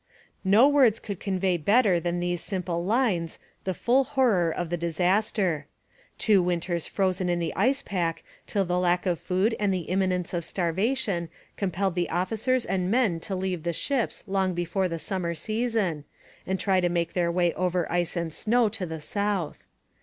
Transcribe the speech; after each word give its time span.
No 0.43 0.67
words 0.67 0.99
could 0.99 1.19
convey 1.19 1.57
better 1.57 1.99
than 1.99 2.19
these 2.19 2.41
simple 2.41 2.83
lines 2.83 3.37
the 3.65 3.73
full 3.75 4.03
horror 4.03 4.49
of 4.49 4.71
the 4.71 4.75
disaster: 4.75 5.67
two 6.17 6.41
winters 6.41 6.87
frozen 6.87 7.29
in 7.29 7.37
the 7.37 7.53
ice 7.55 7.83
pack 7.83 8.23
till 8.47 8.65
the 8.65 8.79
lack 8.79 9.05
of 9.05 9.19
food 9.19 9.55
and 9.59 9.71
the 9.71 9.81
imminence 9.81 10.33
of 10.33 10.43
starvation 10.43 11.29
compelled 11.55 11.93
the 11.93 12.09
officers 12.09 12.65
and 12.65 12.89
men 12.89 13.19
to 13.19 13.35
leave 13.35 13.61
the 13.61 13.73
ships 13.73 14.23
long 14.25 14.55
before 14.55 14.87
the 14.89 14.97
summer 14.97 15.35
season 15.35 16.05
and 16.47 16.59
try 16.59 16.81
to 16.81 16.89
make 16.89 17.13
their 17.13 17.31
way 17.31 17.53
over 17.53 17.85
ice 17.91 18.15
and 18.17 18.33
snow 18.33 18.69
to 18.69 18.87
the 18.87 18.99
south! 18.99 19.65